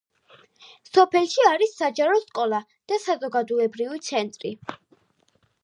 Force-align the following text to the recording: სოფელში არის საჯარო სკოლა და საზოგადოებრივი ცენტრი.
სოფელში 0.87 1.45
არის 1.49 1.75
საჯარო 1.81 2.17
სკოლა 2.23 2.63
და 2.93 2.99
საზოგადოებრივი 3.05 4.03
ცენტრი. 4.09 4.57